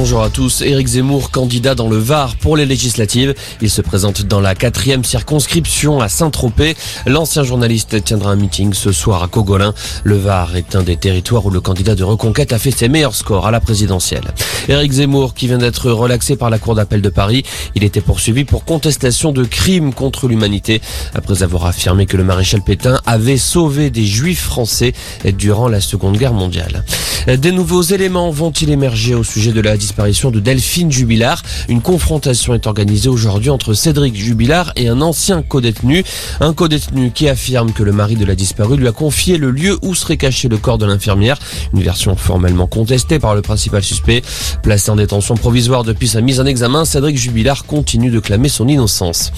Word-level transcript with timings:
Bonjour 0.00 0.22
à 0.22 0.30
tous. 0.30 0.60
Éric 0.60 0.86
Zemmour, 0.86 1.32
candidat 1.32 1.74
dans 1.74 1.88
le 1.88 1.96
Var 1.96 2.36
pour 2.36 2.56
les 2.56 2.66
législatives. 2.66 3.34
Il 3.60 3.68
se 3.68 3.82
présente 3.82 4.22
dans 4.22 4.40
la 4.40 4.54
quatrième 4.54 5.02
circonscription 5.02 6.00
à 6.00 6.08
Saint-Tropez. 6.08 6.76
L'ancien 7.04 7.42
journaliste 7.42 8.04
tiendra 8.04 8.30
un 8.30 8.36
meeting 8.36 8.74
ce 8.74 8.92
soir 8.92 9.24
à 9.24 9.26
Cogolin. 9.26 9.74
Le 10.04 10.16
Var 10.16 10.54
est 10.54 10.76
un 10.76 10.84
des 10.84 10.96
territoires 10.96 11.44
où 11.46 11.50
le 11.50 11.60
candidat 11.60 11.96
de 11.96 12.04
Reconquête 12.04 12.52
a 12.52 12.60
fait 12.60 12.70
ses 12.70 12.88
meilleurs 12.88 13.16
scores 13.16 13.44
à 13.44 13.50
la 13.50 13.58
présidentielle. 13.58 14.22
Éric 14.68 14.92
Zemmour, 14.92 15.34
qui 15.34 15.48
vient 15.48 15.58
d'être 15.58 15.90
relaxé 15.90 16.36
par 16.36 16.48
la 16.48 16.60
Cour 16.60 16.76
d'appel 16.76 17.02
de 17.02 17.08
Paris, 17.08 17.42
il 17.74 17.82
était 17.82 18.00
poursuivi 18.00 18.44
pour 18.44 18.64
contestation 18.64 19.32
de 19.32 19.42
crimes 19.42 19.92
contre 19.92 20.28
l'humanité 20.28 20.80
après 21.12 21.42
avoir 21.42 21.66
affirmé 21.66 22.06
que 22.06 22.16
le 22.16 22.22
maréchal 22.22 22.62
Pétain 22.62 23.00
avait 23.04 23.36
sauvé 23.36 23.90
des 23.90 24.06
juifs 24.06 24.44
français 24.44 24.92
durant 25.24 25.66
la 25.66 25.80
Seconde 25.80 26.18
Guerre 26.18 26.34
mondiale. 26.34 26.84
Des 27.26 27.50
nouveaux 27.50 27.82
éléments 27.82 28.30
vont-ils 28.30 28.70
émerger 28.70 29.14
au 29.14 29.24
sujet 29.24 29.52
de 29.52 29.60
la 29.60 29.76
disparition 29.88 30.30
de 30.30 30.38
Delphine 30.38 30.92
Jubilard 30.92 31.42
Une 31.70 31.80
confrontation 31.80 32.52
est 32.52 32.66
organisée 32.66 33.08
aujourd'hui 33.08 33.48
entre 33.48 33.72
Cédric 33.72 34.14
Jubilard 34.14 34.70
et 34.76 34.86
un 34.86 35.00
ancien 35.00 35.40
codétenu. 35.40 36.04
Un 36.40 36.52
codétenu 36.52 37.10
qui 37.10 37.26
affirme 37.26 37.72
que 37.72 37.82
le 37.82 37.92
mari 37.92 38.14
de 38.14 38.26
la 38.26 38.34
disparue 38.34 38.76
lui 38.76 38.86
a 38.86 38.92
confié 38.92 39.38
le 39.38 39.50
lieu 39.50 39.78
où 39.80 39.94
serait 39.94 40.18
caché 40.18 40.48
le 40.48 40.58
corps 40.58 40.76
de 40.76 40.84
l'infirmière. 40.84 41.38
Une 41.72 41.82
version 41.82 42.16
formellement 42.16 42.66
contestée 42.66 43.18
par 43.18 43.34
le 43.34 43.40
principal 43.40 43.82
suspect. 43.82 44.20
Placé 44.62 44.90
en 44.90 44.96
détention 44.96 45.36
provisoire 45.36 45.84
depuis 45.84 46.08
sa 46.08 46.20
mise 46.20 46.38
en 46.38 46.44
examen, 46.44 46.84
Cédric 46.84 47.16
Jubilard 47.16 47.64
continue 47.64 48.10
de 48.10 48.20
clamer 48.20 48.50
son 48.50 48.68
innocence. 48.68 49.32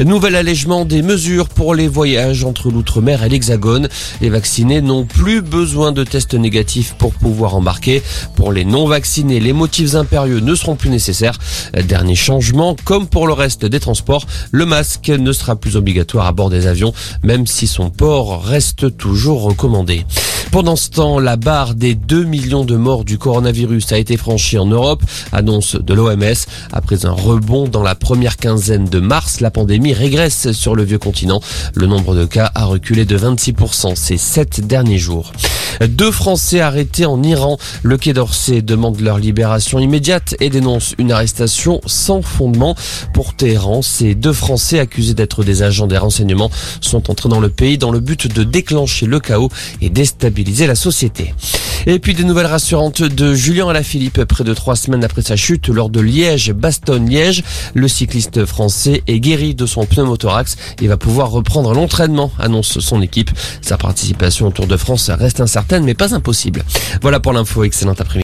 Nouvel 0.00 0.34
allègement 0.34 0.84
des 0.84 1.02
mesures 1.02 1.48
pour 1.48 1.76
les 1.76 1.86
voyages 1.86 2.42
entre 2.42 2.72
l'outre-mer 2.72 3.22
et 3.22 3.28
l'hexagone. 3.28 3.88
Les 4.20 4.30
vaccinés 4.30 4.80
n'ont 4.80 5.04
plus 5.04 5.42
besoin 5.42 5.92
de 5.92 6.02
tests 6.02 6.34
négatifs 6.34 6.96
pour 6.98 7.12
pouvoir 7.12 7.54
embarquer. 7.54 8.02
Pour 8.34 8.52
les 8.52 8.64
non-vaccinés, 8.64 9.38
les 9.38 9.52
motifs 9.52 9.91
impérieux 9.96 10.40
ne 10.40 10.54
seront 10.54 10.76
plus 10.76 10.90
nécessaires. 10.90 11.38
Dernier 11.86 12.14
changement, 12.14 12.76
comme 12.84 13.06
pour 13.06 13.26
le 13.26 13.32
reste 13.32 13.64
des 13.64 13.80
transports, 13.80 14.26
le 14.50 14.66
masque 14.66 15.08
ne 15.08 15.32
sera 15.32 15.56
plus 15.56 15.76
obligatoire 15.76 16.26
à 16.26 16.32
bord 16.32 16.50
des 16.50 16.66
avions, 16.66 16.92
même 17.22 17.46
si 17.46 17.66
son 17.66 17.90
port 17.90 18.44
reste 18.44 18.96
toujours 18.96 19.42
recommandé. 19.42 20.04
Pendant 20.52 20.76
ce 20.76 20.90
temps, 20.90 21.18
la 21.18 21.36
barre 21.36 21.74
des 21.74 21.94
2 21.94 22.24
millions 22.24 22.64
de 22.64 22.76
morts 22.76 23.04
du 23.04 23.16
coronavirus 23.16 23.90
a 23.92 23.98
été 23.98 24.18
franchie 24.18 24.58
en 24.58 24.66
Europe, 24.66 25.02
annonce 25.32 25.76
de 25.76 25.94
l'OMS. 25.94 26.46
Après 26.72 27.06
un 27.06 27.12
rebond 27.12 27.68
dans 27.68 27.82
la 27.82 27.94
première 27.94 28.36
quinzaine 28.36 28.84
de 28.84 29.00
mars, 29.00 29.40
la 29.40 29.50
pandémie 29.50 29.94
régresse 29.94 30.52
sur 30.52 30.74
le 30.74 30.84
vieux 30.84 30.98
continent. 30.98 31.40
Le 31.74 31.86
nombre 31.86 32.14
de 32.14 32.26
cas 32.26 32.50
a 32.54 32.66
reculé 32.66 33.06
de 33.06 33.16
26% 33.16 33.96
ces 33.96 34.18
sept 34.18 34.60
derniers 34.66 34.98
jours. 34.98 35.32
Deux 35.80 36.10
Français 36.10 36.60
arrêtés 36.60 37.06
en 37.06 37.22
Iran. 37.22 37.58
Le 37.82 37.96
Quai 37.96 38.12
d'Orsay 38.12 38.62
demande 38.62 39.00
leur 39.00 39.18
libération 39.18 39.78
immédiate 39.78 40.34
et 40.40 40.50
dénonce 40.50 40.94
une 40.98 41.12
arrestation 41.12 41.80
sans 41.86 42.22
fondement. 42.22 42.74
Pour 43.14 43.34
Téhéran, 43.34 43.82
ces 43.82 44.14
deux 44.14 44.32
Français 44.32 44.78
accusés 44.78 45.14
d'être 45.14 45.44
des 45.44 45.62
agents 45.62 45.86
des 45.86 45.98
renseignements 45.98 46.50
sont 46.80 47.10
entrés 47.10 47.28
dans 47.28 47.40
le 47.40 47.48
pays 47.48 47.78
dans 47.78 47.90
le 47.90 48.00
but 48.00 48.32
de 48.32 48.44
déclencher 48.44 49.06
le 49.06 49.20
chaos 49.20 49.50
et 49.80 49.90
déstabiliser 49.90 50.66
la 50.66 50.74
société. 50.74 51.34
Et 51.86 51.98
puis 51.98 52.14
des 52.14 52.22
nouvelles 52.22 52.46
rassurantes 52.46 53.02
de 53.02 53.34
Julien 53.34 53.68
Alaphilippe 53.68 54.24
près 54.24 54.44
de 54.44 54.54
trois 54.54 54.76
semaines 54.76 55.02
après 55.02 55.22
sa 55.22 55.34
chute 55.34 55.68
lors 55.68 55.90
de 55.90 56.00
Liège-Bastogne-Liège. 56.00 57.42
Le 57.74 57.88
cycliste 57.88 58.44
français 58.44 59.02
est 59.08 59.18
guéri 59.18 59.54
de 59.54 59.66
son 59.66 59.84
pneumothorax 59.84 60.56
et 60.80 60.86
va 60.86 60.96
pouvoir 60.96 61.30
reprendre 61.30 61.74
l'entraînement, 61.74 62.30
annonce 62.38 62.78
son 62.78 63.02
équipe. 63.02 63.30
Sa 63.62 63.78
participation 63.78 64.46
au 64.46 64.50
Tour 64.50 64.68
de 64.68 64.76
France 64.76 65.10
reste 65.10 65.40
incertaine 65.40 65.84
mais 65.84 65.94
pas 65.94 66.14
impossible. 66.14 66.64
Voilà 67.00 67.18
pour 67.18 67.32
l'info, 67.32 67.64
excellent 67.64 67.94
après-midi. 67.98 68.20